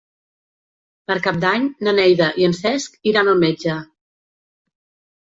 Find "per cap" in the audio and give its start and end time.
1.09-1.35